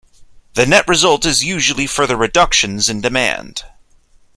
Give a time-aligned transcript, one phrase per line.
[0.55, 3.65] The net result is usually further reductions in demand.